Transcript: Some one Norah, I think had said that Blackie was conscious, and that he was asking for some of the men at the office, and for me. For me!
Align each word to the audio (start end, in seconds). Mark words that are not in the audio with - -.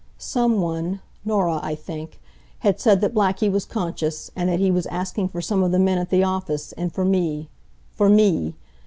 Some 0.17 0.59
one 0.61 0.99
Norah, 1.23 1.59
I 1.61 1.75
think 1.75 2.19
had 2.61 2.79
said 2.79 3.01
that 3.01 3.13
Blackie 3.13 3.51
was 3.51 3.65
conscious, 3.65 4.31
and 4.35 4.49
that 4.49 4.57
he 4.57 4.71
was 4.71 4.87
asking 4.87 5.27
for 5.27 5.41
some 5.43 5.61
of 5.61 5.71
the 5.71 5.77
men 5.77 5.99
at 5.99 6.09
the 6.09 6.23
office, 6.23 6.71
and 6.71 6.91
for 6.91 7.05
me. 7.05 7.49
For 7.93 8.09
me! 8.09 8.55